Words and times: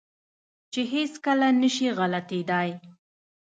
چې 0.71 0.81
هېڅ 0.93 1.13
کله 1.25 1.47
نه 1.61 1.69
شي 1.75 1.87
غلطېداى. 1.97 2.71